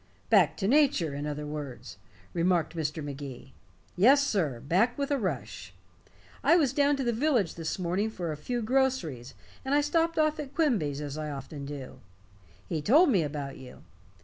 [0.31, 1.97] "Back to nature, in other words,"
[2.33, 3.03] remarked Mr.
[3.03, 3.53] Magee.
[3.95, 5.75] "Yes, sir back with a rush.
[6.43, 10.17] I was down to the village this morning for a few groceries, and I stopped
[10.17, 11.99] off at Quimby's, as I often do.
[12.67, 13.83] He told me about you.